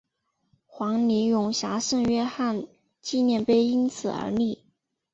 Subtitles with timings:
[0.65, 2.65] 黄泥涌峡圣约翰
[3.03, 4.65] 纪念碑因此而立。